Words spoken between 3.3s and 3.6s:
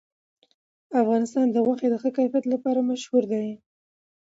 دی.